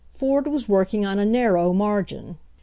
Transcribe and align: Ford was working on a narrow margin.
Ford 0.09 0.47
was 0.47 0.67
working 0.67 1.05
on 1.05 1.19
a 1.19 1.25
narrow 1.25 1.73
margin. 1.73 2.39